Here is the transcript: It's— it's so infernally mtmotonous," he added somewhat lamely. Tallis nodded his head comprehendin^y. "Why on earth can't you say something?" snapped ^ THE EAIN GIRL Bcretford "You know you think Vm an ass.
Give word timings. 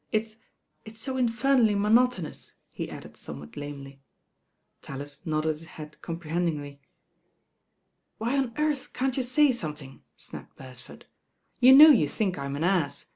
It's— 0.11 0.37
it's 0.83 0.99
so 0.99 1.15
infernally 1.15 1.75
mtmotonous," 1.75 2.53
he 2.73 2.89
added 2.89 3.15
somewhat 3.15 3.55
lamely. 3.55 4.01
Tallis 4.81 5.27
nodded 5.27 5.49
his 5.57 5.65
head 5.77 5.97
comprehendin^y. 6.01 6.79
"Why 8.17 8.35
on 8.35 8.53
earth 8.57 8.93
can't 8.93 9.15
you 9.15 9.21
say 9.21 9.51
something?" 9.51 10.01
snapped 10.17 10.55
^ 10.55 10.57
THE 10.57 10.63
EAIN 10.63 10.73
GIRL 10.73 10.75
Bcretford 10.97 11.03
"You 11.59 11.73
know 11.75 11.89
you 11.89 12.07
think 12.07 12.35
Vm 12.35 12.57
an 12.57 12.63
ass. 12.63 13.05